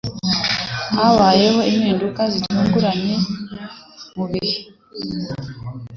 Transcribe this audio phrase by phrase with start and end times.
[0.97, 3.15] Habayeho impinduka zitunguranye
[4.15, 4.57] mubihe.